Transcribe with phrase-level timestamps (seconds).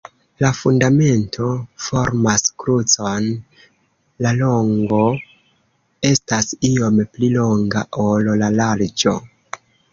[0.43, 1.49] La fundamento
[1.87, 3.27] formas krucon,
[4.27, 5.03] la longo
[6.11, 9.19] estas iom pli longa, ol la larĝo.